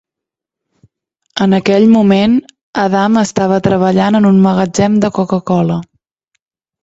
En 1.45 1.51
aquell 1.57 1.83
moment, 1.95 2.37
Adam 2.83 3.19
estava 3.23 3.59
treballant 3.67 4.17
en 4.21 4.29
un 4.31 4.39
magatzem 4.47 4.95
de 5.05 5.11
Coca-Cola. 5.19 5.77